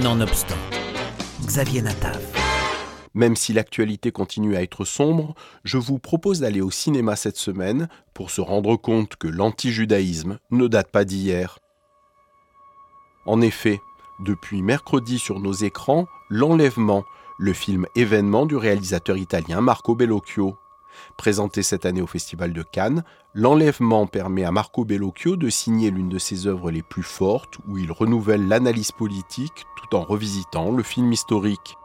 Nonobstant, 0.00 0.56
Xavier 1.44 1.82
Natav. 1.82 2.18
Même 3.12 3.36
si 3.36 3.52
l'actualité 3.52 4.10
continue 4.10 4.56
à 4.56 4.62
être 4.62 4.86
sombre, 4.86 5.34
je 5.64 5.76
vous 5.76 5.98
propose 5.98 6.40
d'aller 6.40 6.62
au 6.62 6.70
cinéma 6.70 7.14
cette 7.14 7.36
semaine 7.36 7.88
pour 8.14 8.30
se 8.30 8.40
rendre 8.40 8.76
compte 8.76 9.16
que 9.16 9.28
l'anti-judaïsme 9.28 10.38
ne 10.50 10.66
date 10.66 10.90
pas 10.90 11.04
d'hier. 11.04 11.58
En 13.26 13.42
effet, 13.42 13.80
depuis 14.24 14.62
mercredi 14.62 15.18
sur 15.18 15.40
nos 15.40 15.52
écrans, 15.52 16.06
L'Enlèvement, 16.30 17.04
le 17.38 17.52
film 17.52 17.84
événement 17.94 18.46
du 18.46 18.56
réalisateur 18.56 19.18
italien 19.18 19.60
Marco 19.60 19.94
Bellocchio. 19.94 20.56
Présenté 21.16 21.62
cette 21.62 21.86
année 21.86 22.02
au 22.02 22.06
Festival 22.06 22.52
de 22.52 22.62
Cannes, 22.62 23.04
L'Enlèvement 23.34 24.06
permet 24.06 24.44
à 24.44 24.52
Marco 24.52 24.84
Bellocchio 24.84 25.36
de 25.36 25.48
signer 25.48 25.90
l'une 25.90 26.10
de 26.10 26.18
ses 26.18 26.46
œuvres 26.46 26.70
les 26.70 26.82
plus 26.82 27.02
fortes 27.02 27.58
où 27.66 27.78
il 27.78 27.90
renouvelle 27.90 28.46
l'analyse 28.46 28.92
politique 28.92 29.64
tout 29.76 29.96
en 29.96 30.02
revisitant 30.02 30.70
le 30.70 30.82
film 30.82 31.10
historique. 31.10 31.78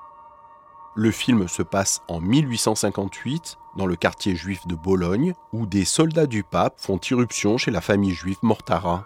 Le 0.96 1.10
film 1.10 1.48
se 1.48 1.64
passe 1.64 2.02
en 2.10 2.20
1858 2.20 3.58
dans 3.78 3.86
le 3.86 3.96
quartier 3.96 4.36
juif 4.36 4.68
de 4.68 4.76
Bologne 4.76 5.36
où 5.54 5.66
des 5.66 5.86
soldats 5.86 6.26
du 6.26 6.44
pape 6.44 6.82
font 6.82 6.98
irruption 6.98 7.58
chez 7.58 7.72
la 7.72 7.82
famille 7.82 8.14
juive 8.14 8.40
Mortara. 8.42 9.06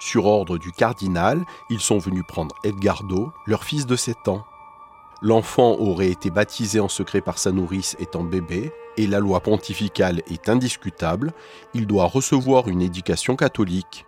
Sur 0.00 0.26
ordre 0.26 0.58
du 0.58 0.72
cardinal, 0.72 1.44
ils 1.70 1.80
sont 1.80 1.98
venus 1.98 2.24
prendre 2.26 2.56
Edgardo, 2.64 3.32
leur 3.46 3.62
fils 3.62 3.86
de 3.86 3.94
7 3.94 4.28
ans. 4.28 4.44
L'enfant 5.20 5.76
aurait 5.78 6.10
été 6.10 6.30
baptisé 6.30 6.78
en 6.78 6.88
secret 6.88 7.20
par 7.20 7.38
sa 7.38 7.50
nourrice 7.50 7.96
étant 7.98 8.22
bébé, 8.22 8.72
et 8.96 9.06
la 9.06 9.18
loi 9.18 9.40
pontificale 9.40 10.22
est 10.30 10.48
indiscutable, 10.48 11.32
il 11.74 11.86
doit 11.86 12.04
recevoir 12.04 12.68
une 12.68 12.82
éducation 12.82 13.34
catholique. 13.34 14.06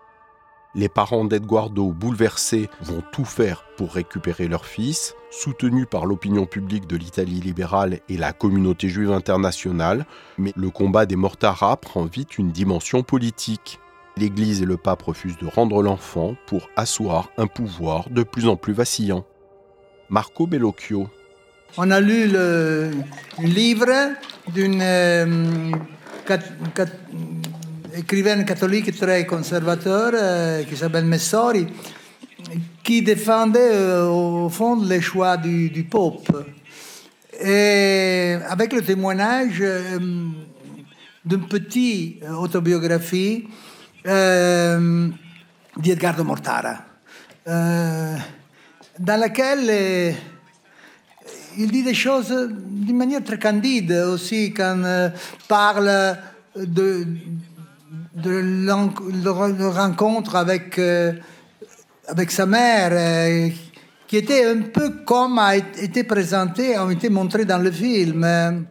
Les 0.76 0.88
parents 0.88 1.24
d'Edguardo, 1.24 1.90
bouleversés, 1.90 2.70
vont 2.80 3.02
tout 3.12 3.24
faire 3.24 3.64
pour 3.76 3.92
récupérer 3.92 4.46
leur 4.46 4.64
fils, 4.64 5.16
soutenus 5.32 5.86
par 5.90 6.06
l'opinion 6.06 6.46
publique 6.46 6.86
de 6.86 6.96
l'Italie 6.96 7.40
libérale 7.40 7.98
et 8.08 8.16
la 8.16 8.32
communauté 8.32 8.88
juive 8.88 9.10
internationale, 9.10 10.06
mais 10.38 10.52
le 10.54 10.70
combat 10.70 11.06
des 11.06 11.16
Mortara 11.16 11.76
prend 11.76 12.04
vite 12.04 12.38
une 12.38 12.52
dimension 12.52 13.02
politique. 13.02 13.80
L'Église 14.16 14.62
et 14.62 14.66
le 14.66 14.76
pape 14.76 15.02
refusent 15.02 15.38
de 15.38 15.46
rendre 15.48 15.82
l'enfant 15.82 16.36
pour 16.46 16.68
asseoir 16.76 17.30
un 17.36 17.48
pouvoir 17.48 18.08
de 18.10 18.22
plus 18.22 18.46
en 18.46 18.54
plus 18.54 18.72
vacillant. 18.72 19.24
Marco 20.10 20.46
Bellocchio. 20.46 21.08
On 21.76 21.90
a 21.90 22.00
lu 22.00 22.26
le 22.26 22.90
livre 23.38 24.14
d'une 24.52 24.80
euh, 24.82 25.70
écrivaine 27.96 28.44
catholique 28.44 28.98
très 28.98 29.24
conservateur 29.24 30.10
euh, 30.14 30.64
qui 30.64 30.76
s'appelle 30.76 31.04
Messori, 31.04 31.68
qui 32.82 33.02
défendait 33.02 33.70
euh, 33.72 34.08
au 34.08 34.48
fond 34.48 34.82
les 34.82 35.00
choix 35.00 35.36
du, 35.36 35.70
du 35.70 35.84
Pope. 35.84 36.44
Et 37.40 38.36
avec 38.48 38.72
le 38.72 38.82
témoignage 38.82 39.62
d'une 41.24 41.46
petite 41.46 42.24
autobiographie 42.28 43.46
d'Edgardo 44.04 45.14
Mortara, 46.24 46.78
dans 49.00 49.18
laquelle 49.18 49.66
euh, 49.70 50.12
il 51.58 51.70
dit 51.70 51.82
des 51.82 51.94
choses 51.94 52.32
d'une 52.68 52.96
manière 52.96 53.24
très 53.24 53.38
candide 53.38 53.92
aussi 53.92 54.52
quand 54.52 54.82
euh, 54.84 55.08
parle 55.48 56.16
de, 56.54 57.06
de 58.14 59.64
rencontre 59.64 60.36
avec, 60.36 60.78
euh, 60.78 61.12
avec 62.08 62.30
sa 62.30 62.44
mère, 62.44 63.50
qui 64.06 64.16
était 64.16 64.44
un 64.44 64.62
peu 64.62 64.90
comme 65.06 65.38
a 65.38 65.56
été 65.56 66.04
présenté, 66.04 66.76
a 66.76 66.90
été 66.90 67.08
montré 67.08 67.46
dans 67.46 67.58
le 67.58 67.70
film. 67.70 68.66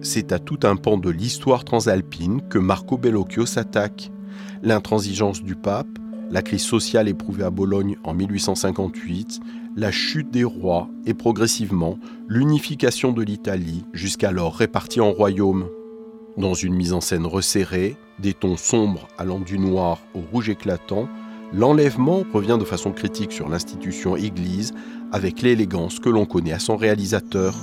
C'est 0.00 0.32
à 0.32 0.38
tout 0.38 0.60
un 0.62 0.76
pan 0.76 0.96
de 0.96 1.10
l'histoire 1.10 1.64
transalpine 1.64 2.40
que 2.48 2.58
Marco 2.58 2.96
Bellocchio 2.96 3.44
s'attaque. 3.44 4.10
L'intransigeance 4.62 5.42
du 5.42 5.54
pape, 5.54 5.98
la 6.30 6.42
crise 6.42 6.62
sociale 6.62 7.08
éprouvée 7.08 7.44
à 7.44 7.50
Bologne 7.50 7.96
en 8.04 8.14
1858, 8.14 9.40
la 9.76 9.90
chute 9.90 10.30
des 10.30 10.44
rois 10.44 10.88
et 11.04 11.14
progressivement 11.14 11.98
l'unification 12.28 13.12
de 13.12 13.22
l'Italie, 13.22 13.84
jusqu'alors 13.92 14.56
répartie 14.56 15.00
en 15.00 15.12
royaumes. 15.12 15.68
Dans 16.36 16.54
une 16.54 16.74
mise 16.74 16.92
en 16.92 17.00
scène 17.00 17.26
resserrée, 17.26 17.96
des 18.18 18.34
tons 18.34 18.56
sombres 18.56 19.08
allant 19.18 19.40
du 19.40 19.58
noir 19.58 20.00
au 20.14 20.20
rouge 20.20 20.48
éclatant, 20.48 21.08
l'enlèvement 21.52 22.24
revient 22.32 22.56
de 22.58 22.64
façon 22.64 22.92
critique 22.92 23.32
sur 23.32 23.48
l'institution 23.48 24.16
Église 24.16 24.74
avec 25.12 25.42
l'élégance 25.42 26.00
que 26.00 26.08
l'on 26.08 26.26
connaît 26.26 26.52
à 26.52 26.58
son 26.58 26.76
réalisateur. 26.76 27.54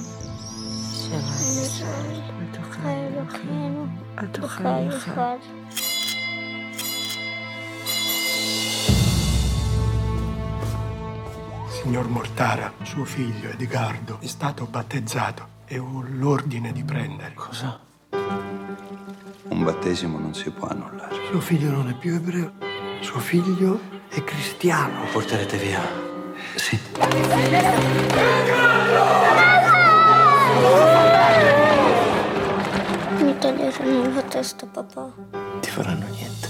Signor 11.83 12.07
Mortara, 12.07 12.71
suo 12.83 13.03
figlio 13.03 13.49
Edgardo 13.49 14.17
è 14.21 14.27
stato 14.27 14.66
battezzato 14.66 15.47
e 15.66 15.79
ho 15.79 16.01
l'ordine 16.11 16.71
di 16.71 16.81
prendere. 16.81 17.33
Cosa? 17.33 17.77
Un 19.49 19.63
battesimo 19.66 20.17
non 20.17 20.33
si 20.33 20.49
può 20.51 20.69
annullare. 20.69 21.13
Suo 21.29 21.41
figlio 21.41 21.71
non 21.71 21.89
è 21.89 21.94
più 21.94 22.13
ebreo, 22.13 22.53
suo 23.01 23.19
figlio 23.19 23.81
è 24.07 24.23
cristiano. 24.23 25.03
Lo 25.03 25.09
porterete 25.11 25.57
via. 25.57 25.81
Sì. 26.55 26.79
Mi 33.19 33.38
toglieranno 33.39 34.13
la 34.13 34.21
testa, 34.21 34.65
papà. 34.67 35.11
Ti 35.59 35.69
faranno 35.69 36.05
niente. 36.07 36.47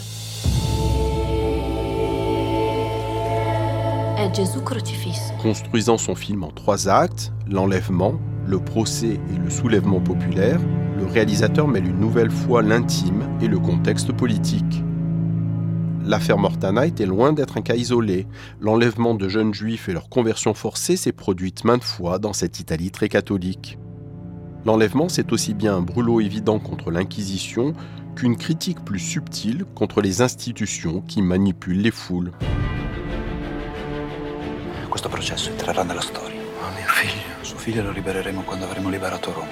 Construisant 5.41 5.97
son 5.97 6.15
film 6.15 6.43
en 6.43 6.51
trois 6.51 6.87
actes, 6.87 7.33
l'enlèvement, 7.49 8.19
le 8.47 8.57
procès 8.59 9.19
et 9.33 9.37
le 9.37 9.49
soulèvement 9.49 9.99
populaire, 9.99 10.61
le 10.97 11.05
réalisateur 11.05 11.67
mêle 11.67 11.87
une 11.87 11.99
nouvelle 11.99 12.31
fois 12.31 12.61
l'intime 12.61 13.27
et 13.41 13.47
le 13.47 13.59
contexte 13.59 14.13
politique. 14.13 14.83
L'affaire 16.05 16.37
Mortana 16.37 16.85
était 16.85 17.05
loin 17.05 17.33
d'être 17.33 17.57
un 17.57 17.61
cas 17.61 17.75
isolé. 17.75 18.25
L'enlèvement 18.61 19.13
de 19.15 19.27
jeunes 19.27 19.53
juifs 19.53 19.89
et 19.89 19.93
leur 19.93 20.07
conversion 20.07 20.53
forcée 20.53 20.95
s'est 20.95 21.11
produite 21.11 21.65
maintes 21.65 21.83
fois 21.83 22.17
dans 22.17 22.33
cette 22.33 22.59
Italie 22.61 22.91
très 22.91 23.09
catholique. 23.09 23.77
L'enlèvement, 24.65 25.09
c'est 25.09 25.33
aussi 25.33 25.53
bien 25.53 25.75
un 25.75 25.81
brûlot 25.81 26.21
évident 26.21 26.59
contre 26.59 26.91
l'Inquisition 26.91 27.73
qu'une 28.15 28.37
critique 28.37 28.83
plus 28.85 28.99
subtile 28.99 29.65
contre 29.75 30.01
les 30.01 30.21
institutions 30.21 31.01
qui 31.01 31.21
manipulent 31.21 31.81
les 31.81 31.91
foules. 31.91 32.31
Questo 35.03 35.21
processo 35.21 35.49
entrerà 35.49 35.83
nella 35.83 35.99
storia. 35.99 36.39
Oh 36.39 36.71
mio 36.73 36.87
figlio. 36.87 37.43
Suo 37.43 37.57
figlio 37.57 37.83
lo 37.83 37.91
libereremo 37.91 38.41
quando 38.43 38.63
avremo 38.63 38.89
liberato 38.89 39.33
Roma. 39.33 39.51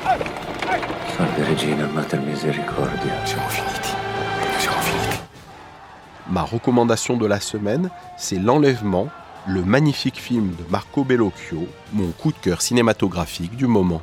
Salve 1.13 1.43
Regina, 1.43 1.87
Mater 1.87 2.21
Misericordia. 2.21 3.25
Siamo 3.25 3.49
finiti. 3.49 3.89
Siamo 4.59 4.79
finiti. 4.79 5.19
Ma 6.27 6.47
recommandation 6.49 7.17
de 7.17 7.27
la 7.27 7.41
semaine, 7.41 7.89
c'est 8.15 8.39
L'Enlèvement, 8.39 9.09
le 9.45 9.61
magnifique 9.65 10.19
film 10.21 10.55
de 10.55 10.63
Marco 10.69 11.03
Bellocchio, 11.03 11.67
mon 11.91 12.11
coup 12.11 12.31
de 12.31 12.37
cœur 12.37 12.61
cinématographique 12.61 13.57
du 13.57 13.67
moment. 13.67 14.01